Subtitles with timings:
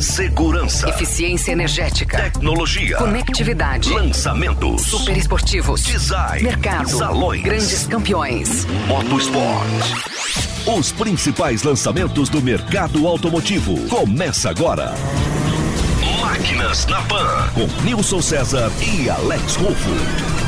[0.00, 8.64] Segurança, Eficiência energética, tecnologia, conectividade, lançamentos, super esportivos, design, mercado, salões, grandes campeões.
[8.86, 9.66] motosport.
[10.66, 13.76] Os principais lançamentos do mercado automotivo.
[13.88, 14.94] Começa agora.
[16.20, 20.47] Máquinas na Pan, com Nilson César e Alex Rufo.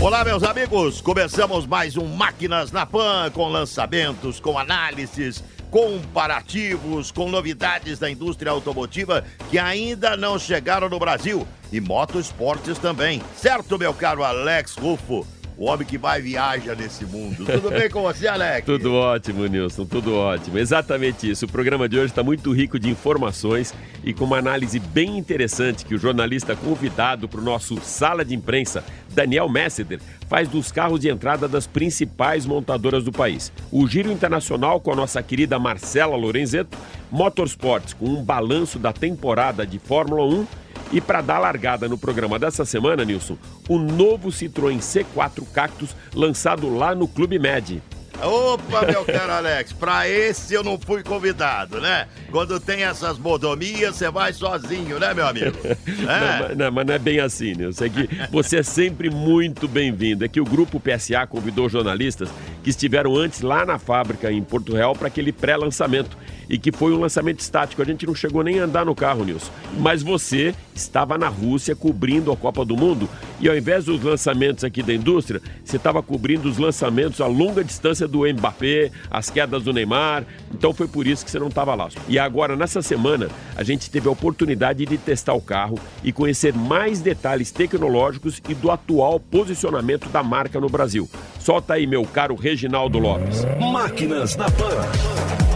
[0.00, 1.00] Olá, meus amigos.
[1.00, 8.52] Começamos mais um Máquinas na Pan com lançamentos, com análises, comparativos, com novidades da indústria
[8.52, 13.22] automotiva que ainda não chegaram no Brasil e motoesportes também.
[13.36, 15.26] Certo, meu caro Alex Rufo?
[15.56, 17.44] O homem que vai viaja nesse mundo.
[17.46, 18.66] Tudo bem com você, Alex?
[18.66, 20.58] Tudo ótimo, Nilson, tudo ótimo.
[20.58, 21.44] Exatamente isso.
[21.44, 25.84] O programa de hoje está muito rico de informações e com uma análise bem interessante
[25.84, 28.82] que o jornalista convidado para o nosso sala de imprensa,
[29.14, 33.52] Daniel Messeder, faz dos carros de entrada das principais montadoras do país.
[33.70, 36.76] O Giro Internacional com a nossa querida Marcela Lorenzeto,
[37.10, 40.46] Motorsports com um balanço da temporada de Fórmula 1
[40.92, 43.36] e para dar largada no programa dessa semana, Nilson,
[43.68, 47.82] o novo Citroën C4 Cactus lançado lá no Clube Med.
[48.22, 52.06] Opa, meu caro Alex, pra esse eu não fui convidado, né?
[52.30, 55.56] Quando tem essas modomias, você vai sozinho, né, meu amigo?
[56.04, 56.38] Não, É.
[56.48, 57.84] mas- não, mas não é bem assim, Nilson.
[57.84, 60.24] É que você é sempre muito bem-vindo.
[60.24, 62.28] É que o grupo PSA convidou jornalistas
[62.62, 66.16] que estiveram antes lá na fábrica em Porto Real para aquele pré-lançamento.
[66.48, 67.80] E que foi um lançamento estático.
[67.82, 69.50] A gente não chegou nem a andar no carro, Nilson.
[69.78, 73.08] Mas você estava na Rússia cobrindo a Copa do Mundo.
[73.40, 77.62] E ao invés dos lançamentos aqui da indústria, você estava cobrindo os lançamentos a longa
[77.62, 80.24] distância do Mbappé, as quedas do Neymar.
[80.52, 81.88] Então foi por isso que você não estava lá.
[82.08, 86.54] E agora, nessa semana, a gente teve a oportunidade de testar o carro e conhecer
[86.54, 91.08] mais detalhes tecnológicos e do atual posicionamento da marca no Brasil.
[91.38, 93.44] Solta aí, meu caro Reginaldo Lopes.
[93.60, 95.53] Máquinas na Pan.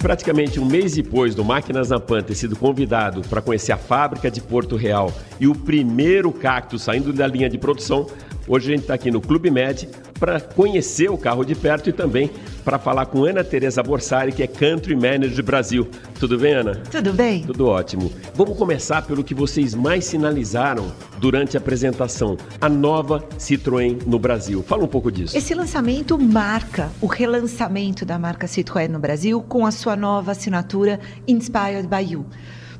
[0.00, 4.30] Praticamente um mês depois do Máquinas na Pan ter sido convidado para conhecer a fábrica
[4.30, 8.06] de Porto Real e o primeiro cacto saindo da linha de produção,
[8.50, 9.88] hoje a gente está aqui no Clube Med
[10.18, 12.30] para conhecer o carro de perto e também
[12.64, 15.88] para falar com Ana Teresa Borsari, que é Country Manager Brasil.
[16.18, 16.74] Tudo bem, Ana?
[16.90, 17.44] Tudo bem?
[17.44, 18.12] Tudo ótimo.
[18.34, 24.62] Vamos começar pelo que vocês mais sinalizaram durante a apresentação, a nova Citroën no Brasil.
[24.62, 25.36] Fala um pouco disso.
[25.36, 31.00] Esse lançamento marca o relançamento da marca Citroën no Brasil com a sua nova assinatura
[31.26, 32.26] Inspired by You.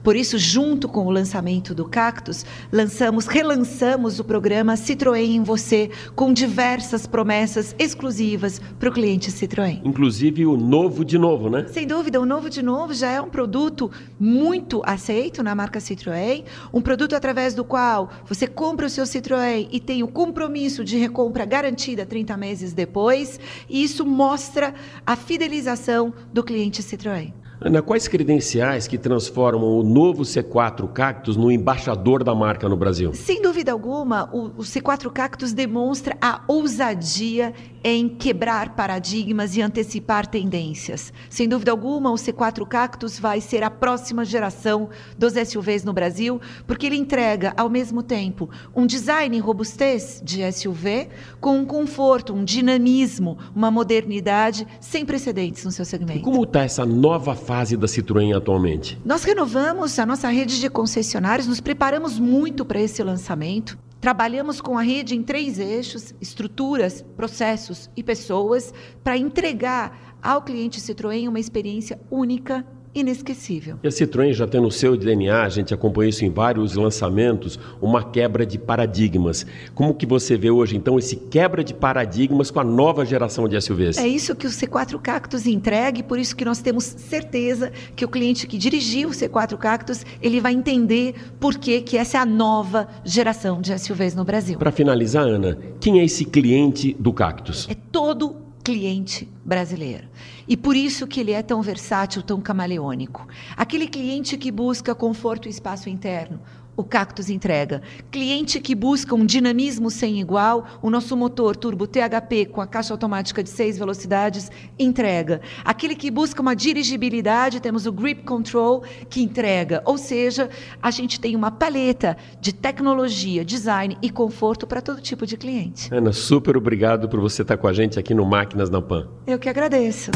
[0.02, 5.90] Por isso, junto com o lançamento do Cactus, lançamos, relançamos o programa Citroën em Você,
[6.14, 9.80] com diversas promessas exclusivas para o cliente Citroën.
[9.84, 11.66] Inclusive o novo de novo, né?
[11.68, 16.44] Sem dúvida, o novo de novo já é um produto muito aceito na marca Citroën,
[16.72, 20.96] um produto através do qual você compra o seu Citroën e tem o compromisso de
[20.96, 23.38] recompra garantida 30 meses depois,
[23.68, 24.74] e isso mostra
[25.04, 27.32] a fidelização do cliente Citroën.
[27.62, 33.12] Ana, quais credenciais que transformam o novo C4 Cactus no embaixador da marca no Brasil?
[33.12, 37.52] Sem dúvida alguma, o, o C4 Cactus demonstra a ousadia
[37.84, 41.12] em quebrar paradigmas e antecipar tendências.
[41.28, 44.88] Sem dúvida alguma, o C4 Cactus vai ser a próxima geração
[45.18, 50.50] dos SUVs no Brasil, porque ele entrega, ao mesmo tempo, um design e robustez de
[50.50, 56.22] SUV, com um conforto, um dinamismo, uma modernidade sem precedentes no seu E segmento.
[56.22, 58.96] como está essa nova fase da Citroën atualmente?
[59.04, 63.76] Nós renovamos a nossa rede de concessionários, nos preparamos muito para esse lançamento.
[64.00, 68.72] Trabalhamos com a rede em três eixos: estruturas, processos e pessoas,
[69.02, 72.64] para entregar ao cliente Citroën uma experiência única,
[72.94, 73.78] inesquecível.
[73.82, 77.58] E a Citroën já tem no seu DNA, a gente acompanha isso em vários lançamentos,
[77.80, 79.46] uma quebra de paradigmas.
[79.74, 83.60] Como que você vê hoje, então, esse quebra de paradigmas com a nova geração de
[83.60, 83.98] SUVs?
[83.98, 88.04] É isso que o C4 Cactus entrega e por isso que nós temos certeza que
[88.04, 92.20] o cliente que dirigiu o C4 Cactus, ele vai entender por que, que essa é
[92.20, 94.58] a nova geração de SUVs no Brasil.
[94.58, 97.68] Para finalizar, Ana, quem é esse cliente do Cactus?
[97.70, 98.39] É todo
[98.70, 100.08] cliente brasileiro.
[100.46, 103.26] E por isso que ele é tão versátil, tão camaleônico.
[103.56, 106.40] Aquele cliente que busca conforto e espaço interno,
[106.76, 107.82] o Cactus entrega.
[108.10, 112.94] Cliente que busca um dinamismo sem igual, o nosso motor turbo THP com a caixa
[112.94, 115.40] automática de seis velocidades entrega.
[115.64, 119.82] Aquele que busca uma dirigibilidade, temos o Grip Control que entrega.
[119.84, 120.48] Ou seja,
[120.82, 125.92] a gente tem uma paleta de tecnologia, design e conforto para todo tipo de cliente.
[125.92, 129.08] Ana, super obrigado por você estar com a gente aqui no Máquinas na Pan.
[129.26, 130.10] Eu que agradeço.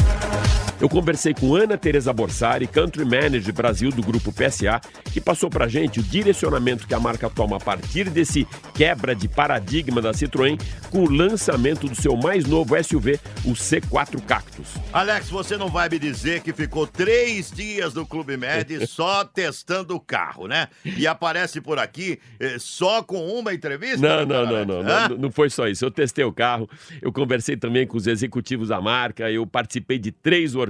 [0.79, 4.81] Eu conversei com Ana Teresa Borsari, Country Manager Brasil do grupo PSA,
[5.13, 9.29] que passou pra gente o direcionamento que a marca toma a partir desse quebra de
[9.29, 10.59] paradigma da Citroën
[10.91, 14.67] com o lançamento do seu mais novo SUV, o C4 Cactus.
[14.91, 19.95] Alex, você não vai me dizer que ficou três dias no Clube Med só testando
[19.95, 20.67] o carro, né?
[20.83, 23.97] E aparece por aqui eh, só com uma entrevista?
[23.97, 25.85] Não, não, não, não, não, não, não foi só isso.
[25.85, 26.69] Eu testei o carro,
[27.01, 30.64] eu conversei também com os executivos da marca, eu participei de três workshops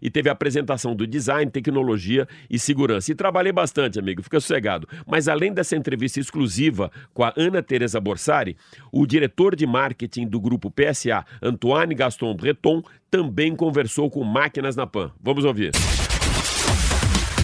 [0.00, 3.12] e teve apresentação do design, tecnologia e segurança.
[3.12, 4.88] E trabalhei bastante, amigo, fica sossegado.
[5.06, 8.56] Mas além dessa entrevista exclusiva com a Ana Teresa Borsari,
[8.92, 14.86] o diretor de marketing do grupo PSA, Antoine Gaston Breton, também conversou com Máquinas na
[14.86, 15.10] Pan.
[15.22, 15.72] Vamos ouvir.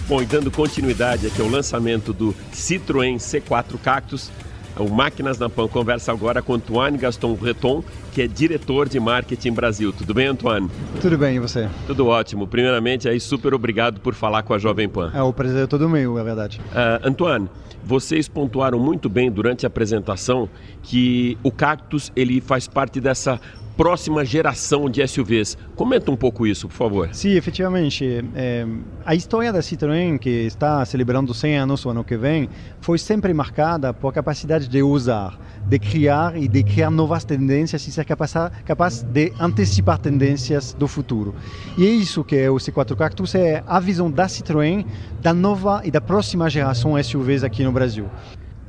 [0.07, 4.31] Bom, e dando continuidade aqui ao lançamento do Citroën C4 Cactus,
[4.77, 7.83] o Máquinas na Pan conversa agora com Antoine Gaston Breton,
[8.17, 9.93] que é diretor de marketing Brasil.
[9.93, 10.67] Tudo bem, Antoine?
[10.99, 11.69] Tudo bem, e você?
[11.85, 12.47] Tudo ótimo.
[12.47, 15.11] Primeiramente, aí super obrigado por falar com a Jovem Pan.
[15.13, 16.59] É, o prazer é todo meu, é verdade.
[16.71, 17.47] Uh, Antoine,
[17.83, 20.49] vocês pontuaram muito bem durante a apresentação
[20.81, 23.39] que o Cactus ele faz parte dessa
[23.77, 25.55] próxima geração de SUVs.
[25.75, 27.09] Comenta um pouco isso, por favor.
[27.13, 28.25] Sim, efetivamente.
[28.35, 28.65] É,
[29.05, 32.49] a história da Citroën, que está celebrando 100 anos o ano que vem,
[32.81, 37.91] foi sempre marcada por capacidade de usar, de criar e de criar novas tendências e
[37.91, 38.33] ser capaz,
[38.65, 41.35] capaz de antecipar tendências do futuro.
[41.77, 44.85] E é isso que é o C4 Cactus, é a visão da Citroën
[45.21, 48.09] da nova e da próxima geração SUVs aqui no Brasil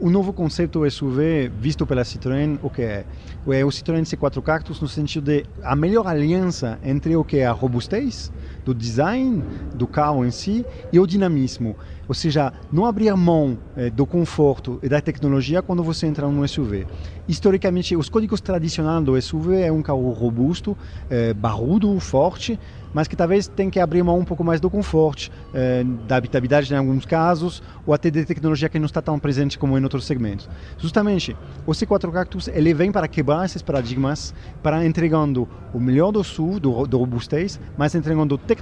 [0.01, 3.05] o novo conceito SUV visto pela Citroën, o que é?
[3.49, 7.47] É o Citroën C4 Cactus no sentido de a melhor aliança entre o que é
[7.47, 8.31] a robustez
[8.69, 9.43] do design
[9.75, 11.75] do carro em si e o dinamismo.
[12.07, 16.47] Ou seja, não abrir mão eh, do conforto e da tecnologia quando você entra num
[16.47, 16.87] SUV.
[17.27, 20.77] Historicamente, os códigos tradicionais do SUV é um carro robusto,
[21.11, 22.59] eh, barrudo, forte,
[22.95, 26.73] mas que talvez tenha que abrir mão um pouco mais do conforto, eh, da habitabilidade
[26.73, 30.07] em alguns casos, ou até de tecnologia que não está tão presente como em outros
[30.07, 30.49] segmentos.
[30.79, 31.37] Justamente,
[31.67, 36.61] o C4 Cactus ele vem para quebrar esses paradigmas, para entregando o melhor do SUV,
[36.61, 38.58] do, do robustez, mas entregando tecnologia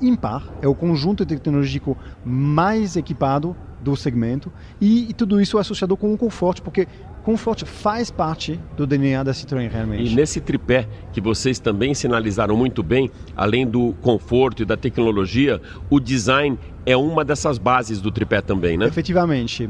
[0.00, 6.12] impar, é o conjunto tecnológico mais equipado do segmento e, e, tudo isso associado com
[6.12, 6.88] o conforto, porque
[7.22, 10.12] conforto faz parte do DNA da Citroën realmente.
[10.12, 15.60] E nesse tripé que vocês também sinalizaram muito bem, além do conforto e da tecnologia,
[15.90, 18.86] o design é uma dessas bases do tripé também, né?
[18.86, 19.68] Efetivamente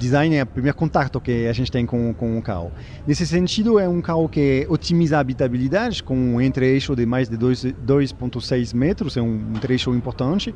[0.00, 2.72] design é o primeiro contato que a gente tem com, com o carro.
[3.06, 7.36] Nesse sentido, é um carro que otimiza a habitabilidade, com um entre-eixo de mais de
[7.36, 10.54] 2,6 metros, é um, trecho importante,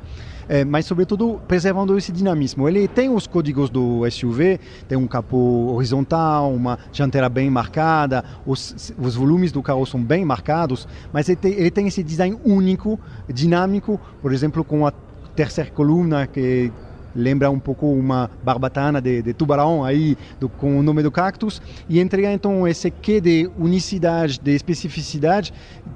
[0.48, 2.68] é, mas, sobretudo, preservando esse dinamismo.
[2.68, 4.58] Ele tem os códigos do SUV,
[4.88, 10.24] tem um capô horizontal, uma dianteira bem marcada, os, os volumes do carro são bem
[10.24, 12.98] marcados, mas ele tem, ele tem esse design único,
[13.28, 14.92] dinâmico, por exemplo, com a
[15.36, 16.72] terceira coluna que
[17.14, 21.60] lembra um pouco uma barbatana de, de tubarão aí do, com o nome do cactus
[21.88, 25.52] e entrega então esse quê de unicidade, de especificidade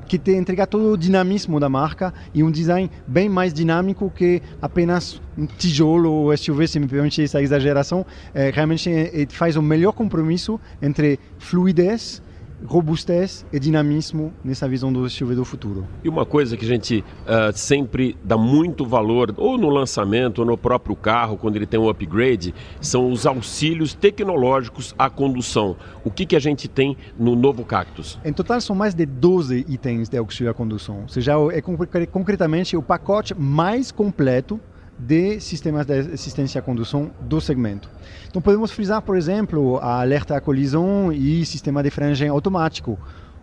[0.07, 4.43] que te entrega todo o dinamismo da marca e um design bem mais dinâmico que
[4.61, 8.05] apenas um tijolo ou SUV, se me permite essa exageração,
[8.35, 12.23] é, realmente é, faz o melhor compromisso entre fluidez
[12.65, 15.87] robustez e dinamismo nessa visão do SUV do futuro.
[16.03, 20.45] E uma coisa que a gente uh, sempre dá muito valor, ou no lançamento, ou
[20.45, 25.77] no próprio carro, quando ele tem um upgrade, são os auxílios tecnológicos à condução.
[26.05, 28.19] O que, que a gente tem no novo Cactus?
[28.25, 31.03] Em total, são mais de 12 itens de auxílio à condução.
[31.03, 31.61] Ou seja, é
[32.07, 34.61] concretamente o pacote mais completo
[34.99, 37.89] de sistemas de assistência à condução do segmento.
[38.29, 42.99] Então podemos frisar, por exemplo, a alerta à colisão e sistema de frenagem automático,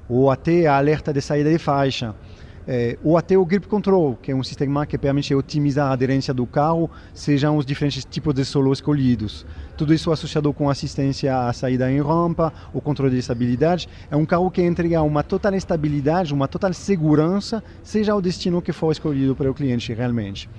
[0.09, 2.13] ou até a alerta de saída de faixa,
[2.67, 6.33] é, ou até o Grip Control, que é um sistema que permite otimizar a aderência
[6.33, 9.45] do carro, sejam os diferentes tipos de solo escolhidos.
[9.77, 13.87] Tudo isso associado com assistência à saída em rampa, o controle de estabilidade.
[14.09, 18.73] É um carro que entrega uma total estabilidade, uma total segurança, seja o destino que
[18.73, 20.49] for escolhido para o cliente realmente.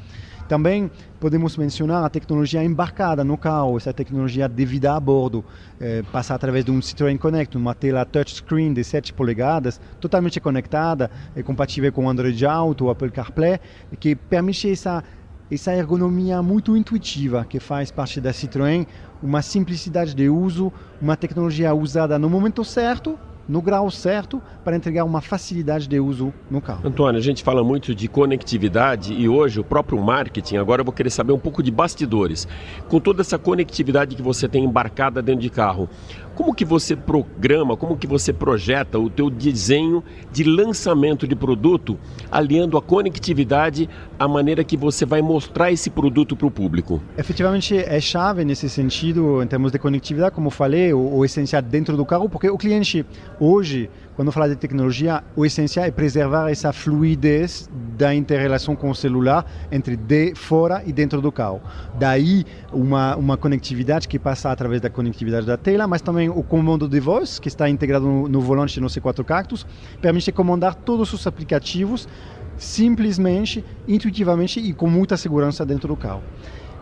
[0.48, 5.44] Também podemos mencionar a tecnologia embarcada no carro, essa tecnologia de vida a bordo,
[5.80, 11.10] é, passa através de um Citroën Connect, uma tela touchscreen de 7 polegadas, totalmente conectada,
[11.34, 13.58] é compatível com Android Auto, Apple CarPlay,
[13.98, 15.02] que permite essa
[15.48, 18.84] essa ergonomia muito intuitiva que faz parte da Citroën,
[19.22, 23.16] uma simplicidade de uso, uma tecnologia usada no momento certo
[23.48, 26.86] no grau certo para entregar uma facilidade de uso no carro.
[26.86, 30.92] Antônio, a gente fala muito de conectividade e hoje o próprio marketing, agora eu vou
[30.92, 32.46] querer saber um pouco de bastidores.
[32.88, 35.88] Com toda essa conectividade que você tem embarcada dentro de carro,
[36.34, 41.98] como que você programa, como que você projeta o teu desenho de lançamento de produto,
[42.30, 43.88] aliando a conectividade
[44.18, 47.02] à maneira que você vai mostrar esse produto para o público?
[47.16, 51.96] Efetivamente é chave nesse sentido, em termos de conectividade, como falei, o, o essencial dentro
[51.96, 53.04] do carro, porque o cliente
[53.38, 57.68] hoje quando fala de tecnologia, o essencial é preservar essa fluidez
[57.98, 61.60] da interrelação com o celular entre de fora e dentro do carro.
[61.98, 66.88] Daí uma, uma conectividade que passa através da conectividade da tela, mas também o comando
[66.88, 69.66] de voz, que está integrado no, no volante no C4 Cactus,
[70.00, 72.08] permite comandar todos os aplicativos
[72.56, 76.22] simplesmente, intuitivamente e com muita segurança dentro do carro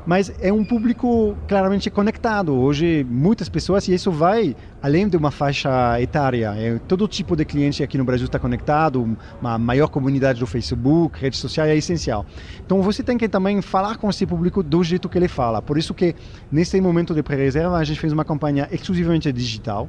[0.07, 2.55] mas é um público claramente conectado.
[2.55, 6.55] Hoje, muitas pessoas, e isso vai além de uma faixa etária.
[6.57, 11.19] É, todo tipo de cliente aqui no Brasil está conectado, uma maior comunidade do Facebook,
[11.19, 12.27] redes sociais é essencial.
[12.65, 15.63] Então, você tem que também falar com esse público do jeito que ele fala.
[15.63, 16.15] Por isso que,
[16.53, 19.89] nesse momento de pré-reserva, a gente fez uma campanha exclusivamente digital,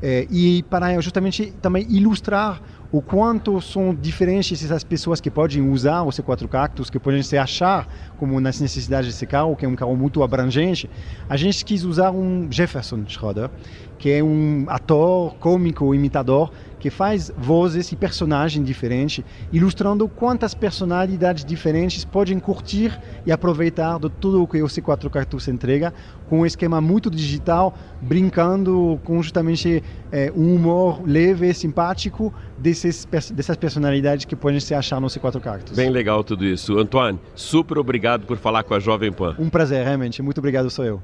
[0.00, 6.02] é, e para justamente também ilustrar o quanto são diferentes essas pessoas que podem usar
[6.02, 9.76] o C4 Cactus, que podem se achar como nas necessidades desse carro, que é um
[9.76, 10.88] carro muito abrangente.
[11.28, 13.50] A gente quis usar um Jefferson Schroeder,
[13.98, 21.44] que é um ator cômico, imitador, que faz vozes e personagens diferentes, ilustrando quantas personalidades
[21.44, 25.92] diferentes podem curtir e aproveitar de tudo o que o C4 Cactus entrega,
[26.28, 29.82] com um esquema muito digital, brincando com justamente
[30.12, 35.76] é, um humor leve, simpático desses, dessas personalidades que podem se achar no C4 Cactus.
[35.76, 36.78] Bem legal tudo isso.
[36.78, 39.34] Antoine, super obrigado por falar com a Jovem Pan.
[39.38, 40.22] Um prazer, realmente.
[40.22, 41.02] Muito obrigado, sou eu.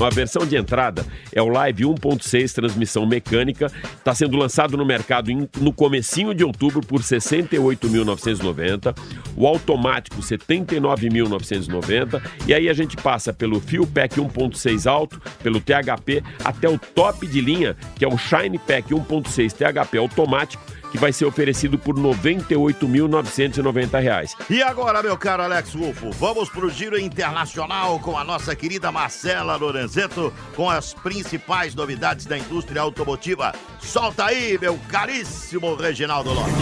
[0.00, 5.30] A versão de entrada é o Live 1.6 transmissão mecânica, está sendo lançado no mercado
[5.30, 8.96] em, no comecinho de outubro por 68.990,
[9.36, 16.24] o automático 79.990 e aí a gente passa pelo Fuel Pack 1.6 alto, pelo THP
[16.44, 20.62] até o top de linha, que é o Shine Pack 1.6 THP automático
[20.94, 24.36] que vai ser oferecido por R$ 98.990.
[24.48, 28.92] E agora, meu caro Alex Rufo, vamos para o Giro Internacional com a nossa querida
[28.92, 33.52] Marcela Lorenzeto com as principais novidades da indústria automotiva.
[33.80, 36.54] Solta aí, meu caríssimo Reginaldo Lopes.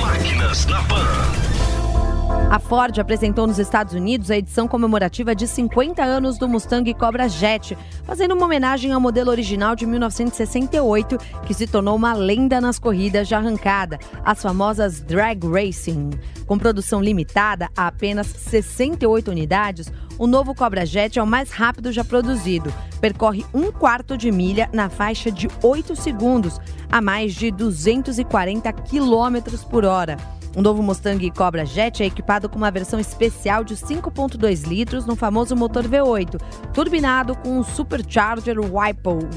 [0.00, 1.61] Máquinas na Pan.
[2.52, 7.26] A Ford apresentou nos Estados Unidos a edição comemorativa de 50 anos do Mustang Cobra
[7.26, 12.78] Jet, fazendo uma homenagem ao modelo original de 1968, que se tornou uma lenda nas
[12.78, 16.10] corridas de arrancada, as famosas drag racing.
[16.46, 21.90] Com produção limitada a apenas 68 unidades, o novo Cobra Jet é o mais rápido
[21.90, 22.70] já produzido.
[23.00, 26.60] Percorre um quarto de milha na faixa de 8 segundos,
[26.90, 30.18] a mais de 240 km por hora.
[30.54, 35.16] O novo Mustang Cobra Jet é equipado com uma versão especial de 5.2 litros no
[35.16, 36.38] famoso motor V8,
[36.74, 39.28] turbinado com um supercharger Whipple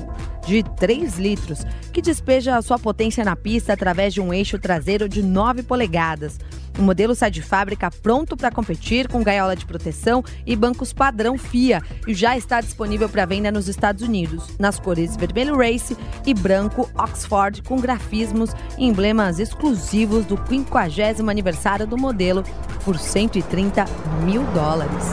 [0.46, 5.08] de 3 litros, que despeja a sua potência na pista através de um eixo traseiro
[5.08, 6.38] de 9 polegadas.
[6.78, 11.38] O modelo sai de fábrica pronto para competir com gaiola de proteção e bancos padrão
[11.38, 16.34] FIA e já está disponível para venda nos Estados Unidos, nas cores vermelho race e
[16.34, 22.44] branco Oxford, com grafismos e emblemas exclusivos do 50 aniversário do modelo
[22.84, 23.86] por 130
[24.26, 25.06] mil dólares.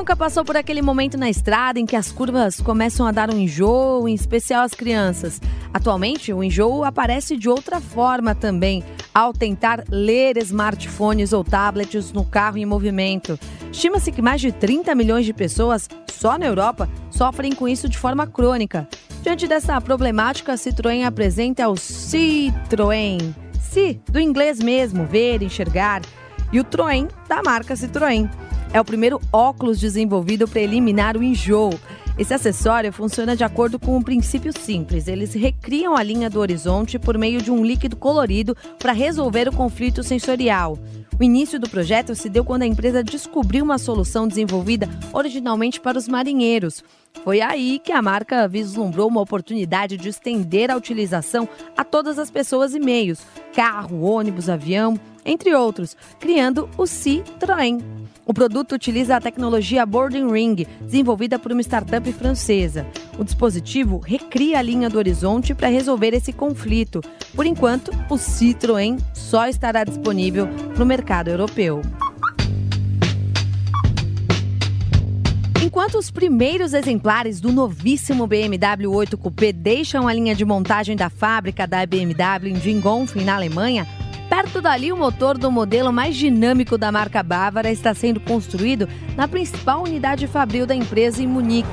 [0.00, 3.38] Nunca passou por aquele momento na estrada em que as curvas começam a dar um
[3.38, 5.38] enjoo, em especial as crianças?
[5.74, 12.24] Atualmente, o enjoo aparece de outra forma também, ao tentar ler smartphones ou tablets no
[12.24, 13.38] carro em movimento.
[13.70, 17.98] Estima-se que mais de 30 milhões de pessoas, só na Europa, sofrem com isso de
[17.98, 18.88] forma crônica.
[19.20, 23.34] Diante dessa problemática, a Citroën apresenta o Citroën.
[23.60, 26.00] Si, do inglês mesmo, ver, enxergar,
[26.50, 28.30] e o Troen, da marca Citroën.
[28.72, 31.78] É o primeiro óculos desenvolvido para eliminar o enjoo.
[32.16, 35.08] Esse acessório funciona de acordo com um princípio simples.
[35.08, 39.52] Eles recriam a linha do horizonte por meio de um líquido colorido para resolver o
[39.52, 40.78] conflito sensorial.
[41.18, 45.98] O início do projeto se deu quando a empresa descobriu uma solução desenvolvida originalmente para
[45.98, 46.84] os marinheiros.
[47.24, 52.30] Foi aí que a marca vislumbrou uma oportunidade de estender a utilização a todas as
[52.30, 53.20] pessoas e meios:
[53.52, 57.99] carro, ônibus, avião, entre outros, criando o Citroën.
[58.30, 62.86] O produto utiliza a tecnologia Boarding Ring, desenvolvida por uma startup francesa.
[63.18, 67.00] O dispositivo recria a linha do horizonte para resolver esse conflito.
[67.34, 70.46] Por enquanto, o Citroën só estará disponível
[70.78, 71.82] no mercado europeu.
[75.60, 81.10] Enquanto os primeiros exemplares do novíssimo BMW 8 Coupé deixam a linha de montagem da
[81.10, 83.88] fábrica da BMW em Gingonfen, na Alemanha,
[84.30, 89.26] perto dali o motor do modelo mais dinâmico da marca bávara está sendo construído na
[89.26, 91.68] principal unidade fabril da empresa em Munique.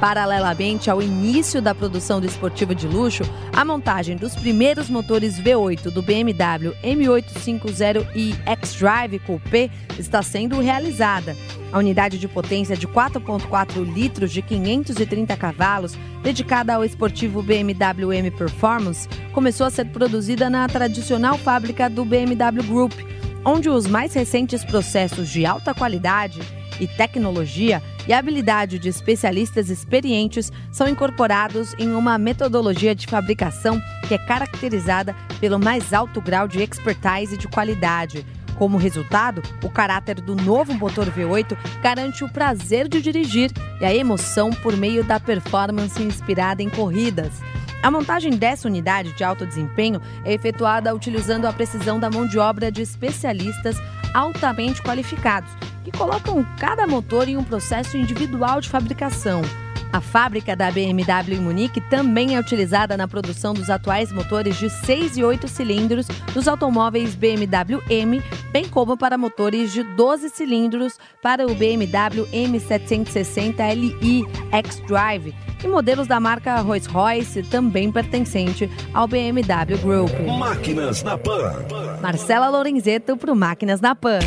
[0.00, 3.22] Paralelamente ao início da produção do esportivo de luxo,
[3.54, 11.34] a montagem dos primeiros motores V8 do BMW M850i X-Drive Coupé está sendo realizada.
[11.72, 18.30] A unidade de potência de 4.4 litros de 530 cavalos, dedicada ao esportivo BMW M
[18.30, 22.92] Performance, começou a ser produzida na tradicional fábrica do BMW Group,
[23.46, 26.40] onde os mais recentes processos de alta qualidade
[26.80, 33.80] e tecnologia e a habilidade de especialistas experientes são incorporados em uma metodologia de fabricação
[34.06, 38.24] que é caracterizada pelo mais alto grau de expertise e de qualidade.
[38.56, 43.94] Como resultado, o caráter do novo motor V8 garante o prazer de dirigir e a
[43.94, 47.32] emoção por meio da performance inspirada em corridas.
[47.82, 52.38] A montagem dessa unidade de alto desempenho é efetuada utilizando a precisão da mão de
[52.38, 53.76] obra de especialistas
[54.14, 55.50] altamente qualificados,
[55.84, 59.42] que colocam cada motor em um processo individual de fabricação.
[59.92, 64.68] A fábrica da BMW em Munique também é utilizada na produção dos atuais motores de
[64.68, 70.98] 6 e 8 cilindros dos automóveis BMW M, bem como para motores de 12 cilindros
[71.22, 79.78] para o BMW M760 Li X-Drive e modelos da marca Rolls-Royce, também pertencente ao BMW
[79.82, 80.12] Group.
[80.38, 81.52] Máquinas na Pan.
[82.00, 84.18] Marcela Lorenzeto para o Máquinas na Pan.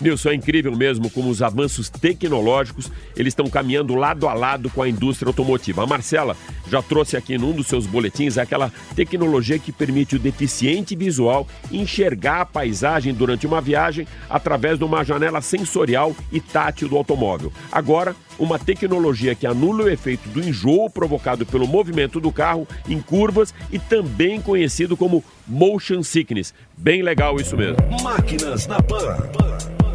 [0.00, 4.82] Nilson, é incrível mesmo como os avanços tecnológicos eles estão caminhando lado a lado com
[4.82, 5.82] a indústria automotiva.
[5.82, 6.36] A Marcela
[6.68, 12.40] já trouxe aqui num dos seus boletins aquela tecnologia que permite o deficiente visual enxergar
[12.42, 17.52] a paisagem durante uma viagem através de uma janela sensorial e tátil do automóvel.
[17.70, 23.00] Agora, uma tecnologia que anula o efeito do enjoo provocado pelo movimento do carro em
[23.00, 26.54] curvas e também conhecido como motion sickness.
[26.76, 27.76] Bem legal isso mesmo.
[28.02, 29.89] Máquinas na Pan.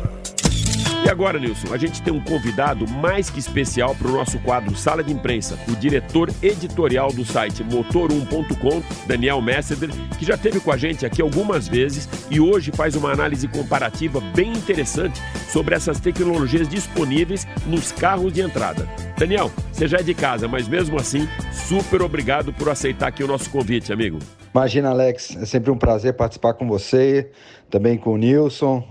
[1.06, 4.76] E agora, Nilson, a gente tem um convidado mais que especial para o nosso quadro
[4.76, 10.72] Sala de Imprensa, o diretor editorial do site motor1.com, Daniel Messeder, que já esteve com
[10.72, 16.00] a gente aqui algumas vezes e hoje faz uma análise comparativa bem interessante sobre essas
[16.00, 18.90] tecnologias disponíveis nos carros de entrada.
[19.16, 23.28] Daniel, você já é de casa, mas mesmo assim, super obrigado por aceitar aqui o
[23.28, 24.18] nosso convite, amigo.
[24.52, 27.30] Imagina, Alex, é sempre um prazer participar com você,
[27.70, 28.84] também com o Nilson.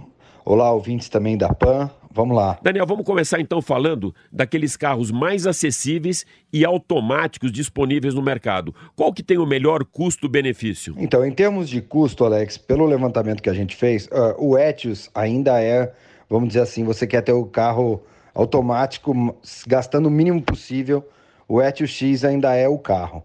[0.44, 1.90] Olá, ouvintes também da PAN.
[2.14, 2.56] Vamos lá.
[2.62, 8.72] Daniel, vamos começar então falando daqueles carros mais acessíveis e automáticos disponíveis no mercado.
[8.94, 10.94] Qual que tem o melhor custo-benefício?
[10.96, 15.10] Então, em termos de custo, Alex, pelo levantamento que a gente fez, uh, o Etios
[15.12, 15.92] ainda é,
[16.30, 18.00] vamos dizer assim, você quer ter o carro
[18.32, 21.04] automático gastando o mínimo possível,
[21.48, 23.24] o Etios X ainda é o carro.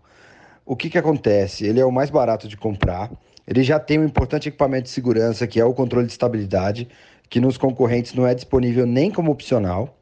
[0.65, 1.63] O que, que acontece?
[1.63, 3.11] Ele é o mais barato de comprar,
[3.47, 6.87] ele já tem um importante equipamento de segurança, que é o controle de estabilidade,
[7.29, 9.95] que nos concorrentes não é disponível nem como opcional.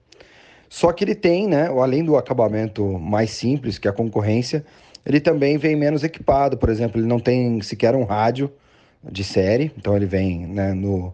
[0.69, 4.65] Só que ele tem, né, além do acabamento mais simples que a concorrência,
[5.05, 6.57] ele também vem menos equipado.
[6.57, 8.51] Por exemplo, ele não tem sequer um rádio
[9.03, 11.13] de série, então ele vem né, no,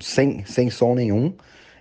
[0.00, 1.32] sem, sem som nenhum.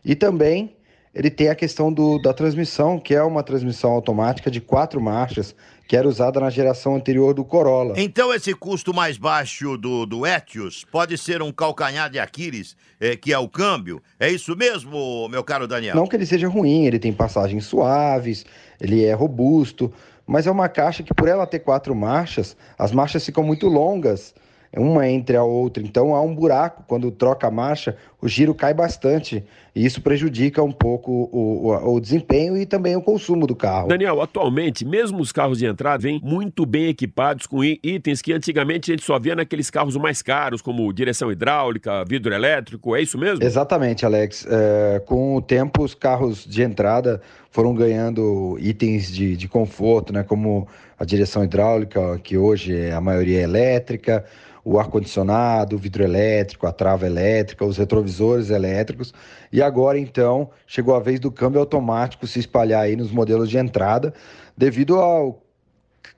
[0.04, 0.77] E também
[1.18, 5.56] ele tem a questão do, da transmissão, que é uma transmissão automática de quatro marchas,
[5.88, 7.96] que era usada na geração anterior do Corolla.
[7.98, 13.16] Então esse custo mais baixo do, do Etios pode ser um calcanhar de Aquiles, é,
[13.16, 14.00] que é o câmbio?
[14.20, 15.96] É isso mesmo, meu caro Daniel?
[15.96, 18.46] Não que ele seja ruim, ele tem passagens suaves,
[18.80, 19.92] ele é robusto,
[20.24, 24.36] mas é uma caixa que por ela ter quatro marchas, as marchas ficam muito longas
[24.76, 25.84] uma entre a outra.
[25.84, 29.44] Então há um buraco quando troca a marcha, o giro cai bastante
[29.76, 33.88] e isso prejudica um pouco o, o, o, desempenho e também o consumo do carro.
[33.88, 38.92] Daniel, atualmente, mesmo os carros de entrada vêm muito bem equipados com itens que antigamente
[38.92, 43.20] a gente só via naqueles carros mais caros, como direção hidráulica, vidro elétrico, é isso
[43.20, 43.44] mesmo?
[43.44, 44.48] Exatamente, Alex.
[44.50, 50.24] É, com o tempo, os carros de entrada foram ganhando itens de, de conforto, né,
[50.24, 50.68] como
[51.00, 54.26] a direção hidráulica, que hoje é, a maioria é elétrica,
[54.68, 59.14] o ar-condicionado, o vidro elétrico, a trava elétrica, os retrovisores elétricos.
[59.50, 63.58] E agora, então, chegou a vez do câmbio automático se espalhar aí nos modelos de
[63.58, 64.14] entrada,
[64.58, 65.42] devido ao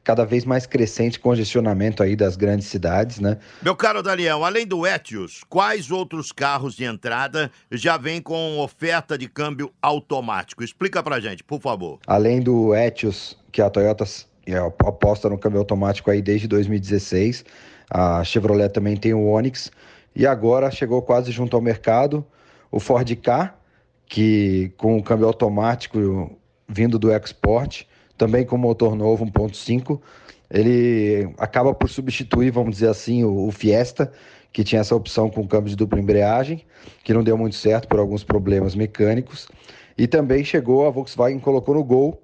[0.03, 3.38] cada vez mais crescente congestionamento aí das grandes cidades, né?
[3.62, 9.15] Meu caro Daniel, além do Etios, quais outros carros de entrada já vêm com oferta
[9.15, 10.63] de câmbio automático?
[10.63, 11.99] Explica pra gente, por favor.
[12.07, 14.05] Além do Etios, que a Toyota
[14.47, 17.45] é, aposta no câmbio automático aí desde 2016,
[17.89, 19.71] a Chevrolet também tem o Onix
[20.15, 22.25] e agora chegou quase junto ao mercado
[22.71, 23.56] o Ford Ka,
[24.06, 29.99] que com o câmbio automático vindo do Export, também com motor novo 1.5,
[30.52, 34.12] ele acaba por substituir, vamos dizer assim, o Fiesta,
[34.52, 36.65] que tinha essa opção com câmbio de dupla embreagem,
[37.04, 39.47] que não deu muito certo por alguns problemas mecânicos.
[39.97, 42.21] E também chegou, a Volkswagen colocou no Gol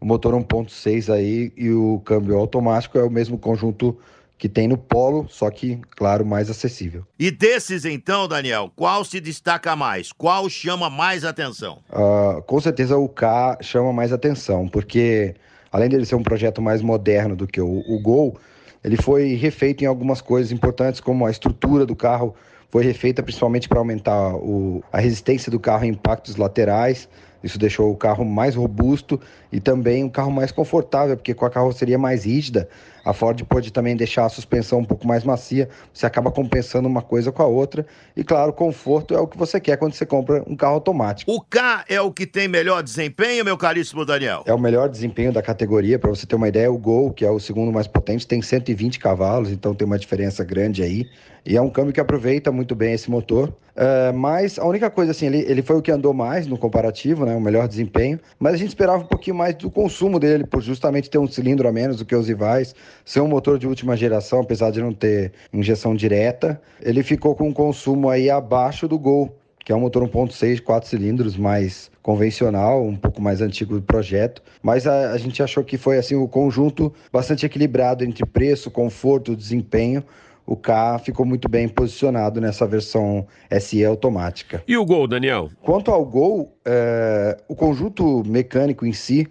[0.00, 3.98] o motor 1.6 aí e o câmbio automático é o mesmo conjunto
[4.38, 7.04] que tem no Polo, só que, claro, mais acessível.
[7.18, 10.12] E desses, então, Daniel, qual se destaca mais?
[10.12, 11.80] Qual chama mais atenção?
[11.90, 15.34] Uh, com certeza o K chama mais atenção, porque
[15.72, 18.38] além dele ser um projeto mais moderno do que o, o Gol,
[18.84, 22.34] ele foi refeito em algumas coisas importantes, como a estrutura do carro
[22.70, 27.08] foi refeita principalmente para aumentar o, a resistência do carro em impactos laterais,
[27.42, 29.20] isso deixou o carro mais robusto
[29.52, 32.68] e também um carro mais confortável, porque com a carroceria mais rígida,
[33.04, 37.00] a Ford pode também deixar a suspensão um pouco mais macia, você acaba compensando uma
[37.00, 37.86] coisa com a outra.
[38.14, 41.32] E claro, conforto é o que você quer quando você compra um carro automático.
[41.32, 44.42] O K é o que tem melhor desempenho, meu caríssimo Daniel?
[44.44, 47.30] É o melhor desempenho da categoria, para você ter uma ideia, o Gol, que é
[47.30, 51.08] o segundo mais potente, tem 120 cavalos, então tem uma diferença grande aí.
[51.46, 53.48] E é um câmbio que aproveita muito bem esse motor.
[53.48, 57.24] Uh, mas a única coisa, assim, ele, ele foi o que andou mais no comparativo,
[57.24, 57.34] né?
[57.34, 58.20] O melhor desempenho.
[58.38, 61.68] Mas a gente esperava um pouquinho mais do consumo dele, por justamente ter um cilindro
[61.68, 62.74] a menos do que os rivais,
[63.04, 66.60] ser um motor de última geração, apesar de não ter injeção direta.
[66.82, 70.88] Ele ficou com um consumo aí abaixo do Gol, que é um motor 1.6, 4
[70.88, 74.42] cilindros, mais convencional, um pouco mais antigo do projeto.
[74.60, 78.70] Mas a, a gente achou que foi assim o um conjunto bastante equilibrado entre preço,
[78.70, 80.02] conforto, desempenho
[80.48, 83.26] o K ficou muito bem posicionado nessa versão
[83.60, 84.62] SE automática.
[84.66, 85.50] E o Gol, Daniel?
[85.60, 89.28] Quanto ao Gol, é, o conjunto mecânico em si,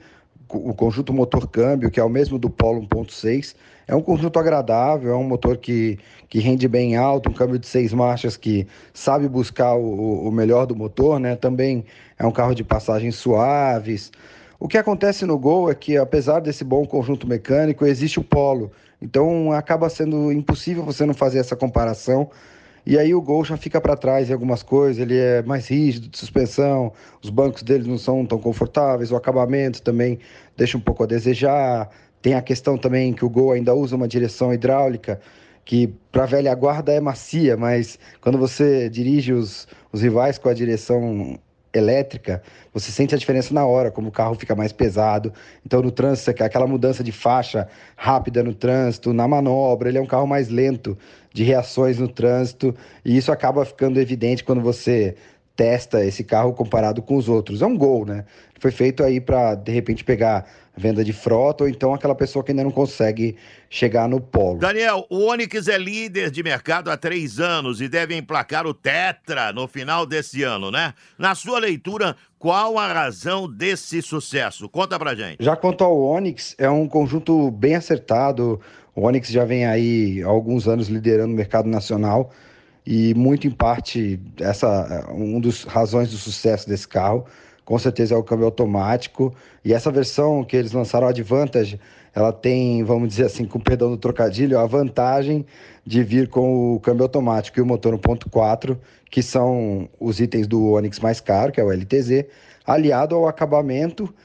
[0.48, 3.56] o conjunto motor-câmbio, que é o mesmo do Polo 1.6,
[3.88, 5.98] é um conjunto agradável, é um motor que,
[6.30, 10.68] que rende bem alto, um câmbio de seis marchas que sabe buscar o, o melhor
[10.68, 11.36] do motor, né?
[11.36, 11.84] Também
[12.20, 14.12] é um carro de passagens suaves.
[14.60, 18.72] O que acontece no Gol é que, apesar desse bom conjunto mecânico, existe o Polo,
[19.02, 22.30] então acaba sendo impossível você não fazer essa comparação.
[22.86, 26.08] E aí o Gol já fica para trás em algumas coisas, ele é mais rígido
[26.08, 30.20] de suspensão, os bancos dele não são tão confortáveis, o acabamento também
[30.56, 31.90] deixa um pouco a desejar.
[32.22, 35.20] Tem a questão também que o Gol ainda usa uma direção hidráulica
[35.68, 40.54] que para velha guarda é macia, mas quando você dirige os, os rivais com a
[40.54, 41.38] direção
[41.78, 42.42] elétrica,
[42.74, 45.32] você sente a diferença na hora, como o carro fica mais pesado.
[45.66, 50.06] Então, no trânsito, aquela mudança de faixa rápida no trânsito, na manobra, ele é um
[50.06, 50.98] carro mais lento
[51.34, 52.74] de reações no trânsito,
[53.06, 55.16] e isso acaba ficando evidente quando você
[55.58, 57.64] testa esse carro comparado com os outros.
[57.64, 58.24] É um gol, né?
[58.60, 60.46] Foi feito aí para de repente pegar
[60.78, 63.36] venda de frota ou então aquela pessoa que ainda não consegue
[63.68, 64.60] chegar no polo.
[64.60, 69.52] Daniel, o Onix é líder de mercado há três anos e deve emplacar o Tetra
[69.52, 70.94] no final desse ano, né?
[71.18, 74.70] Na sua leitura, qual a razão desse sucesso?
[74.70, 75.44] Conta pra gente.
[75.44, 78.62] Já quanto ao Onix, é um conjunto bem acertado.
[78.96, 82.32] O Onix já vem aí há alguns anos liderando o mercado nacional
[82.90, 87.26] e muito em parte essa um dos razões do sucesso desse carro
[87.68, 89.36] com certeza é o câmbio automático.
[89.64, 91.78] E essa versão que eles lançaram, a Advantage,
[92.16, 95.46] ela tem, vamos dizer assim, com perdão do trocadilho, a vantagem
[95.86, 98.78] de vir com o câmbio automático e o motor 1.4,
[99.12, 102.24] que são os itens do Onix mais caro, que é o LTZ,
[102.66, 104.16] aliado ao acabamento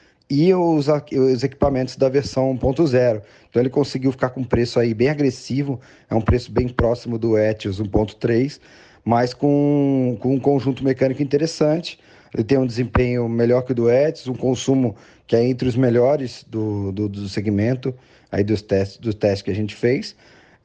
[0.41, 3.21] e os, os equipamentos da versão 1.0.
[3.49, 7.17] Então ele conseguiu ficar com um preço aí bem agressivo, é um preço bem próximo
[7.17, 8.59] do Etios 1.3,
[9.05, 11.99] mas com, com um conjunto mecânico interessante
[12.33, 14.95] ele tem um desempenho melhor que o do Etios, um consumo
[15.27, 17.93] que é entre os melhores do, do, do segmento,
[18.31, 20.15] aí dos testes, dos testes que a gente fez.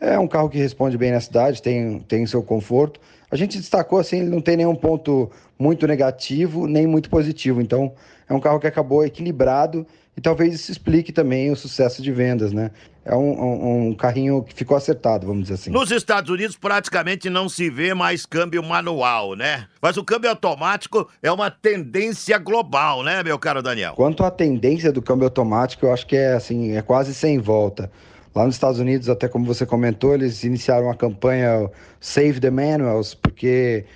[0.00, 3.00] É um carro que responde bem na cidade, tem, tem seu conforto.
[3.30, 7.60] A gente destacou assim, ele não tem nenhum ponto muito negativo, nem muito positivo.
[7.60, 7.92] Então,
[8.28, 9.86] é um carro que acabou equilibrado
[10.16, 12.72] e talvez isso explique também o sucesso de vendas, né?
[13.04, 15.70] É um, um, um, carrinho que ficou acertado, vamos dizer assim.
[15.70, 19.66] Nos Estados Unidos praticamente não se vê mais câmbio manual, né?
[19.80, 23.94] Mas o câmbio automático é uma tendência global, né, meu caro Daniel?
[23.94, 27.90] Quanto à tendência do câmbio automático, eu acho que é assim, é quase sem volta.
[28.34, 33.14] Lá nos Estados Unidos, até como você comentou, eles iniciaram a campanha Save the Manuals,
[33.14, 33.86] porque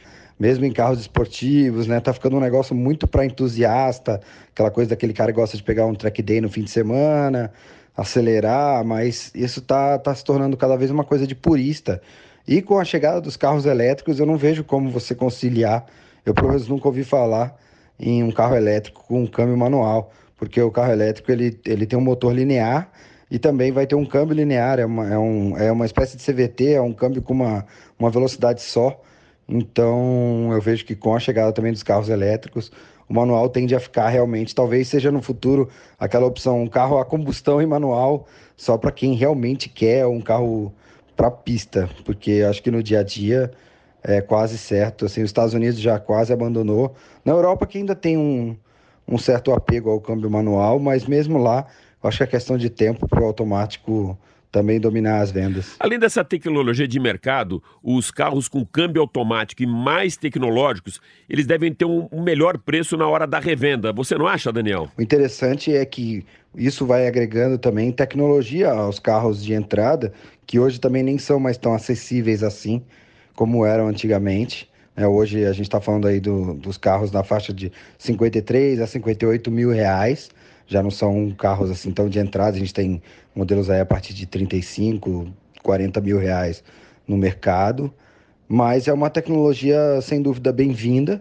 [0.43, 2.01] mesmo em carros esportivos, né?
[2.01, 4.21] Tá ficando um negócio muito para entusiasta,
[4.53, 7.53] aquela coisa daquele cara que gosta de pegar um track day no fim de semana.
[7.97, 12.03] acelerar, mas isso está tá se tornando cada vez uma coisa de purista.
[12.49, 15.87] E com a chegada dos carros elétricos, eu não vejo como você conciliar.
[16.27, 17.57] Eu, pelo menos, nunca ouvi falar
[18.01, 21.97] em um carro elétrico com um câmbio manual, porque o carro elétrico ele, ele tem
[21.97, 22.91] um motor linear
[23.31, 26.25] e também vai ter um câmbio linear, é uma, é um, é uma espécie de
[26.25, 27.65] CVT, é um câmbio com uma,
[27.97, 29.01] uma velocidade só.
[29.55, 32.73] Então, eu vejo que com a chegada também dos carros elétricos,
[33.07, 35.69] o manual tende a ficar realmente, talvez seja no futuro
[36.01, 40.73] aquela opção, um carro a combustão e manual, só para quem realmente quer um carro
[41.15, 43.51] para pista, porque acho que no dia a dia
[44.03, 45.05] é quase certo.
[45.05, 46.95] Assim, os Estados Unidos já quase abandonou.
[47.23, 48.57] Na Europa que ainda tem um,
[49.07, 51.67] um certo apego ao câmbio manual, mas mesmo lá,
[52.03, 54.19] acho que é questão de tempo para o automático
[54.53, 55.75] também dominar as vendas.
[55.81, 61.73] Além dessa tecnologia de mercado, os carros com câmbio automático e mais tecnológicos, eles devem
[61.73, 63.93] ter um, um melhor preço na hora da revenda.
[63.95, 64.89] Você não acha, Daniel?
[64.97, 70.13] O interessante é que isso vai agregando também tecnologia aos carros de entrada,
[70.47, 72.83] que hoje também nem são mais tão acessíveis assim
[73.35, 74.71] como eram antigamente.
[74.95, 78.87] É, hoje a gente está falando aí do, dos carros na faixa de 53 a
[78.87, 80.31] 58 mil reais.
[80.67, 82.57] Já não são carros assim tão de entrada.
[82.57, 83.03] A gente tem
[83.35, 85.29] modelos aí a partir de 35,
[85.63, 86.63] 40 mil reais
[87.07, 87.93] no mercado.
[88.49, 91.21] Mas é uma tecnologia sem dúvida bem-vinda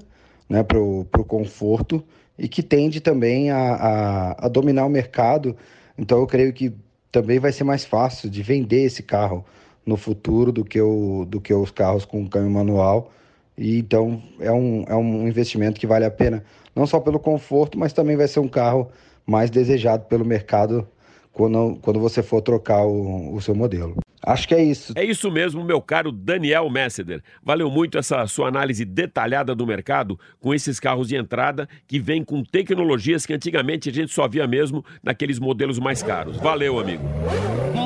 [0.50, 2.04] né, para o conforto
[2.38, 5.56] e que tende também a, a, a dominar o mercado.
[5.98, 6.74] Então eu creio que
[7.12, 9.46] também vai ser mais fácil de vender esse carro
[9.86, 13.12] no futuro do que, o, do que os carros com câmbio manual.
[13.58, 16.44] E então é um, é um investimento que vale a pena,
[16.76, 18.90] não só pelo conforto, mas também vai ser um carro
[19.26, 20.88] mais desejado pelo mercado
[21.32, 23.96] quando, quando você for trocar o, o seu modelo.
[24.24, 24.94] Acho que é isso.
[24.96, 27.24] É isso mesmo, meu caro Daniel Messeder.
[27.44, 32.24] Valeu muito essa sua análise detalhada do mercado com esses carros de entrada que vêm
[32.24, 36.38] com tecnologias que antigamente a gente só via mesmo naqueles modelos mais caros.
[36.38, 37.04] Valeu, amigo.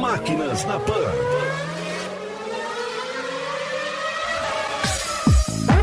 [0.02, 1.45] Máquinas na Pan.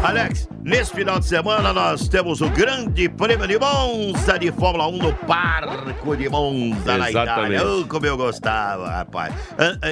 [0.02, 4.98] Alex, nesse final de semana nós temos o grande prêmio de Monza de Fórmula 1
[4.98, 7.64] no Parco de Monza, na Itália.
[7.64, 9.32] Oh, como eu gostava, rapaz.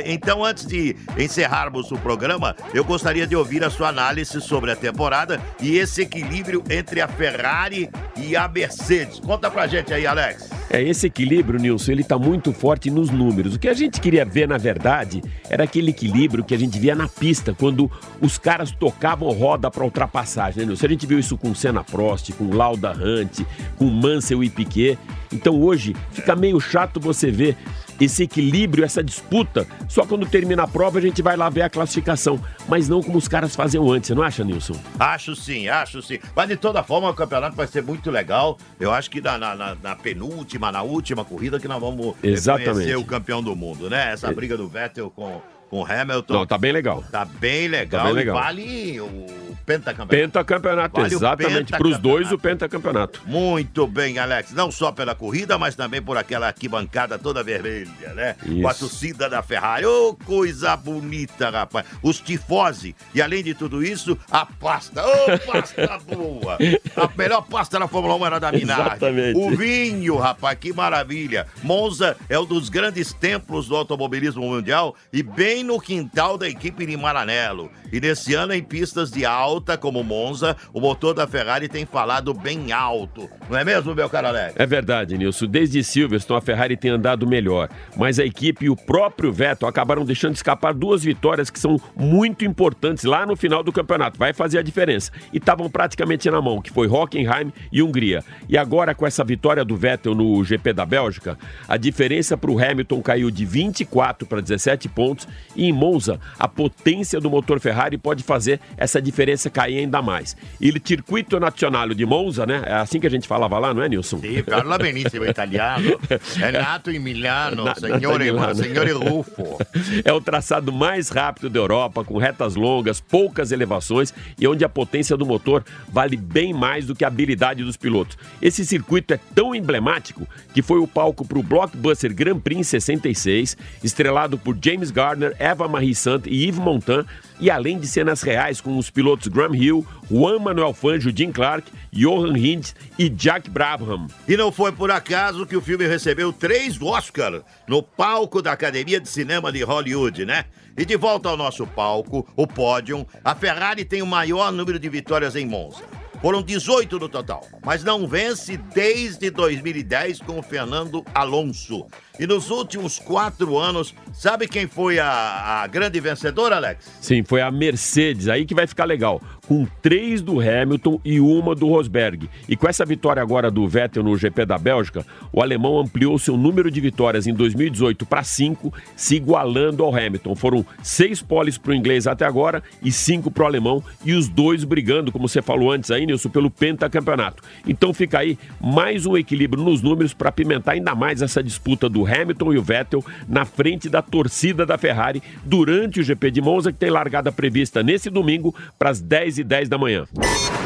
[0.04, 4.76] Então, antes de encerrarmos o programa, eu gostaria de ouvir a sua análise sobre a
[4.76, 9.20] temporada e esse equilíbrio entre a Ferrari e a Mercedes.
[9.20, 10.50] Conta pra gente aí, Alex.
[10.72, 13.56] É, esse equilíbrio, Nilson, ele tá muito forte nos números.
[13.56, 16.94] O que a gente queria ver, na verdade, era aquele equilíbrio que a gente via
[16.94, 20.86] na pista, quando os caras tocavam roda para ultrapassagem, né, Nilson?
[20.86, 23.40] A gente viu isso com Senna Prost, com Lauda Hunt,
[23.76, 24.98] com Mansell e Piquet.
[25.32, 27.56] Então hoje fica meio chato você ver
[28.00, 29.66] esse equilíbrio, essa disputa.
[29.86, 33.18] Só quando termina a prova a gente vai lá ver a classificação, mas não como
[33.18, 34.74] os caras faziam antes, você não acha, Nilson?
[34.98, 36.18] Acho sim, acho sim.
[36.34, 38.56] Mas de toda forma o campeonato vai ser muito legal.
[38.78, 42.72] Eu acho que na, na, na penúltima, na última corrida que nós vamos Exatamente.
[42.72, 44.12] conhecer o campeão do mundo, né?
[44.12, 46.34] Essa briga do Vettel com com Hamilton.
[46.34, 47.04] Não, tá bem legal.
[47.12, 48.00] Tá bem legal.
[48.00, 48.36] Tá bem legal.
[48.36, 50.08] vale o pentacampeonato.
[50.08, 51.70] Pentacampeonato, Vale exatamente.
[51.70, 53.22] Para os dois, o pentacampeonato.
[53.24, 54.52] Muito bem, Alex.
[54.52, 58.34] Não só pela corrida, mas também por aquela arquibancada toda vermelha, né?
[58.44, 58.62] Isso.
[58.62, 59.86] Com a torcida da Ferrari.
[59.86, 61.86] Ô, coisa bonita, rapaz.
[62.02, 62.96] Os tifose.
[63.14, 65.04] E além de tudo isso, a pasta.
[65.06, 66.58] Ô, pasta boa.
[66.96, 68.82] A melhor pasta da Fórmula 1 era da Minardi.
[68.82, 69.38] Exatamente.
[69.38, 71.46] O vinho, rapaz, que maravilha.
[71.62, 76.86] Monza é um dos grandes templos do automobilismo mundial e bem no quintal da equipe
[76.86, 77.70] de Maranello.
[77.92, 82.32] E nesse ano, em pistas de alta, como Monza, o motor da Ferrari tem falado
[82.32, 83.28] bem alto.
[83.48, 84.54] Não é mesmo, meu caro Alex?
[84.56, 85.46] É verdade, Nilson.
[85.46, 87.68] Desde Silverstone, a Ferrari tem andado melhor.
[87.96, 92.44] Mas a equipe e o próprio Vettel acabaram deixando escapar duas vitórias que são muito
[92.44, 94.18] importantes lá no final do campeonato.
[94.18, 95.10] Vai fazer a diferença.
[95.32, 98.22] E estavam praticamente na mão, que foi Hockenheim e Hungria.
[98.48, 102.58] E agora, com essa vitória do Vettel no GP da Bélgica, a diferença para o
[102.58, 105.26] Hamilton caiu de 24 para 17 pontos.
[105.56, 110.36] E em Monza, a potência do motor Ferrari pode fazer essa diferença cair ainda mais.
[110.60, 112.62] Il Circuito Nazionale de Monza, né?
[112.66, 114.20] É assim que a gente falava lá, não é, Nilson?
[114.20, 115.98] Sì, parla benissimo italiano.
[116.40, 119.58] È nato in Milano, Na- signore Ruffo.
[120.04, 124.68] É o traçado mais rápido da Europa, com retas longas, poucas elevações e onde a
[124.68, 128.16] potência do motor vale bem mais do que a habilidade dos pilotos.
[128.40, 132.62] Esse circuito é tão emblemático que foi o palco para o Blockbuster Grand Prix em
[132.62, 137.06] 66, estrelado por James Gardner, Eva Marie Sant e Yves Montand,
[137.40, 141.72] e além de cenas reais com os pilotos Graham Hill, Juan Manuel Fangio, Jim Clark,
[141.90, 144.06] Johan Hintz e Jack Brabham.
[144.28, 149.00] E não foi por acaso que o filme recebeu três Oscars no palco da Academia
[149.00, 150.44] de Cinema de Hollywood, né?
[150.76, 154.88] E de volta ao nosso palco, o pódio, a Ferrari tem o maior número de
[154.88, 155.82] vitórias em Monza.
[156.20, 161.86] Foram 18 no total, mas não vence desde 2010 com o Fernando Alonso.
[162.20, 166.98] E nos últimos quatro anos, sabe quem foi a, a grande vencedora, Alex?
[167.00, 169.22] Sim, foi a Mercedes, aí que vai ficar legal.
[169.48, 172.28] Com três do Hamilton e uma do Rosberg.
[172.46, 176.36] E com essa vitória agora do Vettel no GP da Bélgica, o alemão ampliou seu
[176.36, 180.36] número de vitórias em 2018 para cinco, se igualando ao Hamilton.
[180.36, 184.28] Foram seis poles para o inglês até agora e cinco para o alemão, e os
[184.28, 187.42] dois brigando, como você falou antes aí, Nilson, pelo pentacampeonato.
[187.66, 192.09] Então fica aí mais um equilíbrio nos números para pimentar ainda mais essa disputa do
[192.10, 196.72] Hamilton e o Vettel na frente da torcida da Ferrari durante o GP de Monza,
[196.72, 200.06] que tem largada prevista nesse domingo para as 10 e 10 da manhã.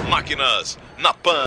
[0.08, 1.46] Máquinas na Pan.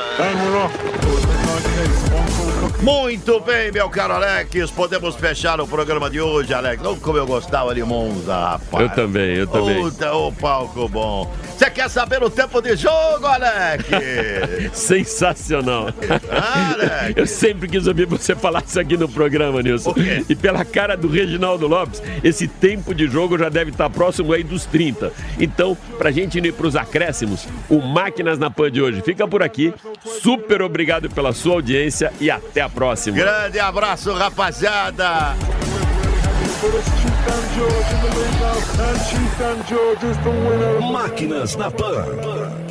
[2.82, 4.70] Muito bem, meu caro Alex.
[4.70, 6.84] Podemos fechar o programa de hoje, Alex.
[6.86, 8.84] Oh, como eu gostava de Monza, rapaz.
[8.84, 9.82] Eu também, eu também.
[9.82, 11.32] Puta, o palco bom.
[11.58, 13.84] Você quer saber o tempo de jogo, Alex?
[14.78, 15.88] Sensacional.
[16.30, 17.18] Alex.
[17.18, 19.96] Eu sempre quis ouvir você falar isso aqui no programa, Nilson.
[20.30, 24.44] E pela cara do Reginaldo Lopes, esse tempo de jogo já deve estar próximo aí
[24.44, 25.12] dos 30.
[25.40, 29.74] Então, pra gente ir pros acréscimos, o Máquinas na Pan de hoje fica por aqui.
[30.22, 33.18] Super obrigado pela sua audiência e até a próxima.
[33.18, 35.36] Grande abraço, rapaziada.
[40.92, 42.67] Máquinas na Pan.